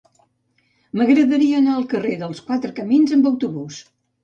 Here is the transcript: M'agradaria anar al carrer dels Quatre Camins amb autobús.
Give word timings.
M'agradaria 0.99 1.59
anar 1.59 1.77
al 1.81 1.85
carrer 1.93 2.17
dels 2.23 2.43
Quatre 2.49 2.75
Camins 2.83 3.17
amb 3.21 3.31
autobús. 3.35 3.83